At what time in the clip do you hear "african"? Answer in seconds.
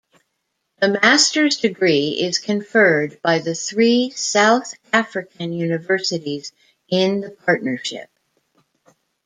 4.91-5.53